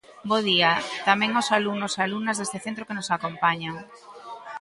[0.29, 0.71] Bo día
[1.09, 3.75] tamén aos alumnos e alumnas dese centro que nos acompañan.